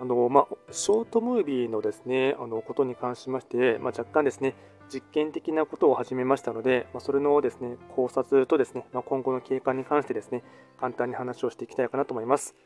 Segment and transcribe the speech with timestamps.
[0.00, 4.54] あのまあ、ショートムービーのですねあのことに関しまして、まあ、若干ですね
[4.90, 10.42] 実験的なことを始めましたので、まあ、それのですね考察とですね、ま今後の経過に関してですね
[10.80, 12.56] 簡単に話をしていきたいかなと思います。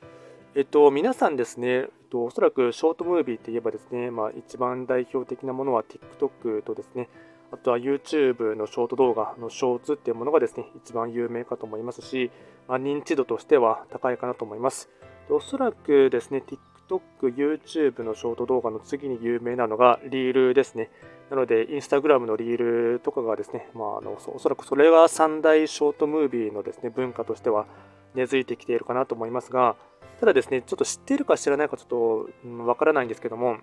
[0.57, 7.09] えっと、皆さんですね、えっと、おそらくショートムービーといえばですね、まあ、一番代表的なものは TikTok とですね、
[7.51, 12.31] あとは YouTube のショート動画のショーツっていうものがですね、一番有名かと思いますし、
[12.69, 14.89] まあ、認知度としては高いかなと思います。
[15.29, 16.41] おそらくですね、
[16.89, 17.01] TikTok、
[17.35, 20.91] YouTube のショート動画の次に有名なのがリールですね。
[21.31, 27.67] なので、Instagram のリールとかがですね、まあ、あのおそらくそれが三大ショートムービーのですね文化としては
[28.15, 29.77] 根付いてきているかなと思いますが、
[30.21, 32.19] ただですね、ちょっと知っているか知らないかちょっと
[32.65, 33.59] わ、うん、からないんですけども、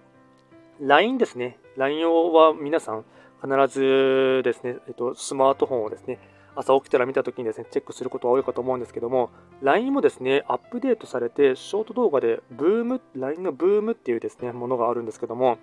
[0.80, 3.06] LINE ですね、LINE 用は皆さん
[3.42, 6.20] 必ずですね、えっと、スマートフォンをですね、
[6.56, 9.30] 朝起きたら見たときにですね、チェックすることが多いかと思うんですけども、
[9.62, 15.58] LINE もですね、アップデートされて、ショート動画で、ブーム、LINE のブームっていうですね、ものがあるんですけども、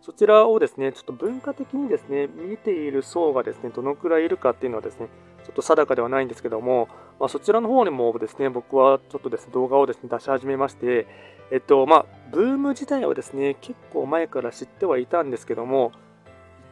[0.00, 5.08] そちらをですね、ちょっと文化的にですね、見ている層がですね、どのくらいいるかっていうのはですね、
[5.44, 11.06] ちょっと定かではないんですけども、まあ、そちらの方にもですね、僕はちょっとですね、動画をですね、出し始めまして、
[11.50, 15.92] えっと、まあ、ブーム自体はですね、結構前から知ってはいたんですけども、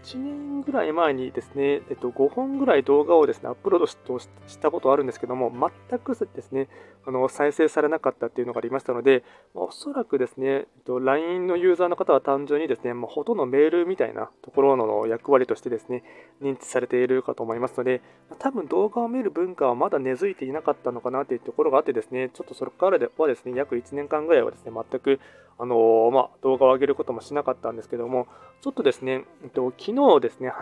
[0.06, 6.68] 1年ぐらい前にですね、えっと、5本ぐらい動画をですね、アップロードしたことあるんですけども、全くですね、
[7.04, 16.04] あの再生されなかったっていうのがありましたので、おそらくですね、えっと、LINE のユーザーの方は単純にですね、もうほとんどメールみたいなところの役割としてですね、
[16.40, 18.00] 認知されているかと思いますので、
[18.38, 25.18] 多分動画を見る文化はまだ根付いていなかったのかなというところがあってですね、ちょっとそれからではですね、約1年間ぐらいはですね、全く
[25.58, 28.26] あのまあ、動画を上げることもしなかったんですけども、
[28.60, 30.52] ちょっとですね、えっと、日ですね、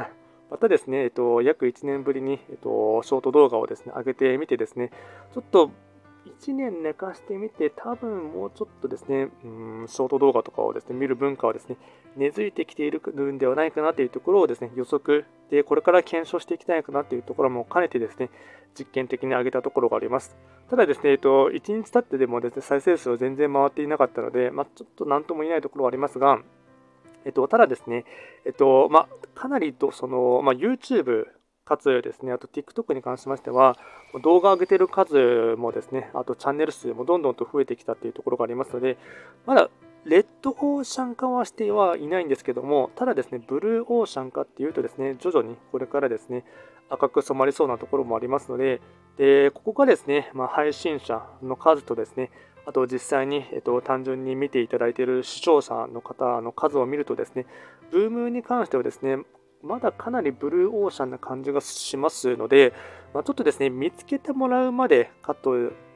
[0.51, 4.91] またですね、えっと、約1年ぶりに、えっと、ショート動画をですね、上げてみてですね、
[5.33, 5.71] ちょっと
[6.27, 11.77] 1年寝かしてみて、多分もうちょっとですね、うん、ショート動画とかをですね、見る文化はですね、
[12.17, 13.01] 根付いてきている
[13.33, 18.31] んではないかなというところをですね、予測で、これから検証していきたいかなというところも兼ねてですね、
[18.79, 20.37] 実験的に上げたところがあります。
[20.69, 26.41] ただですね、えっと、1日経ってでもですね、再生数は全然回っていなかったので、まあ、ちょっと何とも言えないところはありますが、
[27.25, 28.05] えっと、ただですね、
[28.45, 31.27] えっと、まあ、かなりと、その、まあ、YouTube
[31.65, 33.77] かつですね、あと TikTok に関しましては、
[34.23, 38.99] 動画を上げてる数もですね、あとチャンネル数もどんどんと増えてきたっていうところがありますので、
[39.47, 39.71] まだ
[40.05, 46.45] レッドオーシャン化はしてはいないんですけども、ただですね、ブルーオーシャン化っていうとですね、徐々にこれからですね、
[46.91, 48.81] 赤く染まりそうなところもありますので、
[49.17, 52.31] でここがですね、まあ、配信者の数とですね、
[52.67, 57.47] あと実際に、えっと、単純に見ていただいている視聴者の方の数を見るとですね、
[57.91, 59.19] ブームに関してはですね、
[59.63, 62.73] まだかなりブルーオーシャンな感じがしますので、
[63.13, 65.53] まあ、ちょっとですね、見つけてもらうまでかと、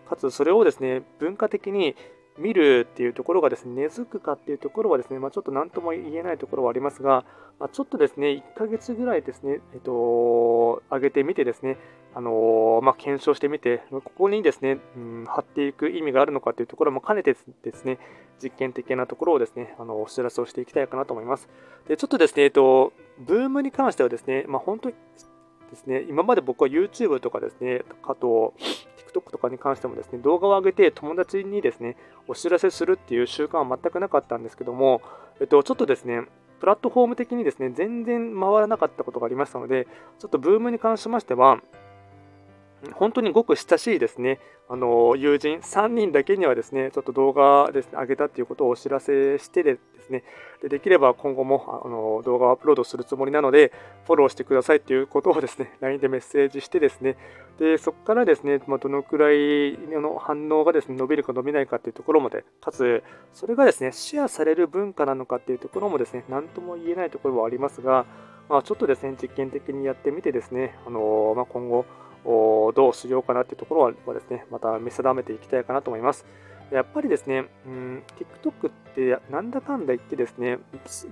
[0.08, 1.96] かつそれをですね、文化的に
[2.38, 7.24] 見るっていうところがですね、根付くかっていうところはですね、まあ、ちょっと何とも言えないところはありますが、
[7.58, 11.78] まあ、ちょっとですね、1ヶ月ぐらいですね、えっと、上げてみてですね、
[12.14, 17.98] あのまあ、検証してみて、ここにですね、うん、貼っていく意味があるのかというところも兼ねてですね、
[18.42, 21.48] 実験的なところをですね、あのお知らせをしていきたいかなと思います。
[21.86, 24.94] で、ちょっとですね、えっと、ブームに関してはですね、まあ、本当に
[25.70, 28.54] ですね、今まで僕は YouTube とかですね、あと
[29.18, 31.96] TikTok とかに関してもですね、動画を上げて友達にですね、
[32.26, 35.02] お知らせするっていう習慣は全くなかったんですけども、
[35.40, 36.22] えっと、ちょっとですね、
[36.60, 39.86] プラットフォーム的にですね、全然回らなかったことがありましたので、
[40.18, 41.60] ちょっとブームに関しましては、
[42.94, 50.24] 本当にごく親しいですね、あの友人3人だけにはですね、ちょっと動画ですね、上げたっていうことをお知らせしてですね、
[50.62, 53.72] でできれば今後もあの動画をアップロードするつもりなので、
[54.06, 57.16] フォローしてくださいということをですね、 LINE でメッセージしてですね、
[57.58, 63.02] でそこからですね、まあ、どのくらいの反応がですね、伸びるか伸びないかっていうところまで、かつ、
[63.32, 68.06] それがですね、シェアされる文化なのかっていうところもですね、何とも言えないところはありますが、
[68.48, 71.84] まあ、ちょっとですね、実験的にやってみてですね、あのまあ、今後、
[72.28, 76.26] どうしようかなっていうところはですね、また見定めていきたいかなと思います。
[76.70, 78.02] やっぱりですね、うん、
[78.42, 80.58] TikTok ってなんだかんだ言ってですね、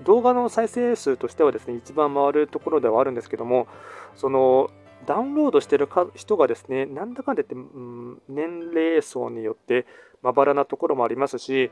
[0.04, 3.66] 動画の再生数としてはですね、一番回るところではあるんですけども、
[4.14, 4.70] その
[5.06, 9.86] ダウンロードしてる人がですね、なんだかんだ言って、うん、年齢層によって
[10.22, 11.70] まばらなところもありますし、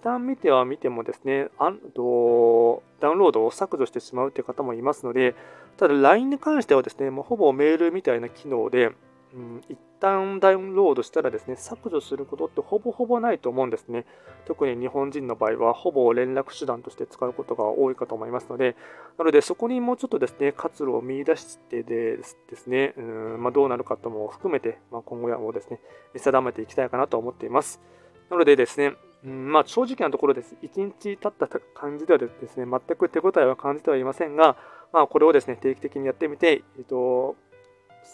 [0.00, 5.36] 一旦見ては見てもですね、あとダウンロードを削除してしまうという方もいますので、
[5.76, 8.92] ただ LINE に関してはですね、もうほぼメールみたいな機能で、
[9.34, 14.04] うん、一旦ダウンロードしたらですね、削除することってほぼほぼないと思うんですね。
[14.44, 18.76] 特に日本人の場合は、ほぼ連絡手段として使うことが多いかと思いますので、
[19.16, 25.80] なのでそこにもうちょっとですね、活路を見出してですね、うんまあ、どうなるかとも含めて、まあ、今後はもうですね、
[26.12, 27.80] 見定めていきたいかなと思っています。
[28.28, 30.56] なのでですね、うんまあ、正直なところです。
[30.62, 34.56] 1日経った感じではですね、全く手応えは感じてはいませんが、
[34.92, 37.36] まあ、これをですね、定期的にやってみて、えっと、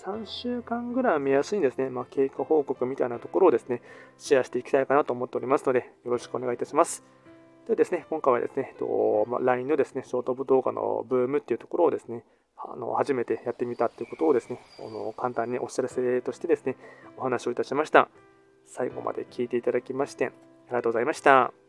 [0.05, 3.83] 3週間ぐらい目安にですね、まあ、経過報告みたいなところをですね、
[4.17, 7.05] シェアしていきたいかなと思っておりますので、よろしくお願いいたします。
[7.67, 12.25] でですね、今回はですね、えっとまあ、LINE のですね、ショートブ動画のブームっていうところをですね、
[12.57, 16.77] あの初めてやってみたっていうことをですね、あの簡単にお知らせとしてですね、
[17.19, 18.09] お話をいたしました。
[18.65, 20.29] 最後まで聞いていただきまして、あ
[20.69, 21.68] りがとうございました。